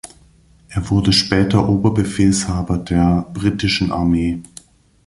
[0.67, 4.41] Er wurde später Oberbefehlshaber der britischen Armee.